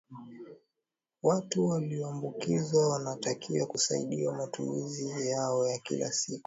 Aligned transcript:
watu 1.23 1.67
waliyoambukizwa 1.67 2.89
wanatakiwa 2.89 3.67
kusaidiwa 3.67 4.33
matumizi 4.35 5.09
yao 5.29 5.67
ya 5.67 5.79
kila 5.79 6.11
siku 6.11 6.39